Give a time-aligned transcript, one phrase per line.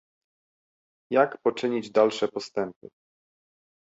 [1.11, 2.89] Jak poczynić dalsze postępy?